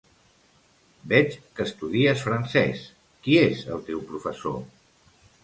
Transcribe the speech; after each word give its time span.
Veig 1.11 1.35
que 1.59 1.67
estudies 1.69 2.23
francès; 2.29 2.81
qui 3.27 3.37
és 3.43 3.63
el 3.77 3.87
teu 3.93 4.03
professor? 4.11 4.59